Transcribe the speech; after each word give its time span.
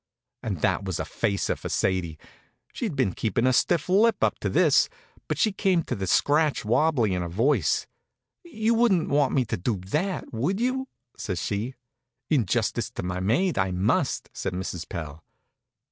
And 0.41 0.61
that 0.61 0.83
was 0.83 0.99
a 0.99 1.05
facer 1.05 1.55
for 1.55 1.69
Sadie. 1.69 2.17
She'd 2.73 2.95
been 2.95 3.13
keeping 3.13 3.45
a 3.45 3.53
stiff 3.53 3.87
lip 3.87 4.23
up 4.23 4.39
to 4.39 4.49
this, 4.49 4.89
but 5.27 5.37
she 5.37 5.51
came 5.51 5.83
to 5.83 5.93
the 5.93 6.07
scratch 6.07 6.65
wabbly 6.65 7.13
in 7.13 7.21
her 7.21 7.27
voice. 7.27 7.85
"You 8.43 8.73
wouldn't 8.73 9.09
want 9.09 9.35
me 9.35 9.45
to 9.45 9.57
do 9.57 9.77
that, 9.91 10.33
would 10.33 10.59
you?" 10.59 10.87
says 11.15 11.39
she. 11.39 11.75
"In 12.31 12.47
justice 12.47 12.89
to 12.89 13.03
my 13.03 13.19
maid, 13.19 13.59
I 13.59 13.69
must," 13.69 14.31
says 14.33 14.53
Mrs. 14.53 14.89
Pell. 14.89 15.23